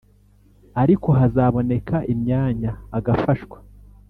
[0.81, 3.57] ariko hazaboneka imyanya agafashwa